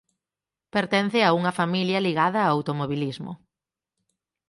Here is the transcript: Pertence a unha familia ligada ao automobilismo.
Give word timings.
Pertence 0.75 1.19
a 1.23 1.29
unha 1.39 1.55
familia 1.59 2.03
ligada 2.07 2.39
ao 2.43 2.53
automobilismo. 2.57 3.31